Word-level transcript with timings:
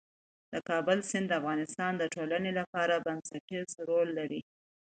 د 0.53 0.55
کابل 0.69 0.97
سیند 1.09 1.25
د 1.29 1.33
افغانستان 1.41 1.91
د 1.97 2.03
ټولنې 2.15 2.51
لپاره 2.59 3.03
بنسټيز 3.05 3.69
رول 3.87 4.07
لري. 4.19 4.41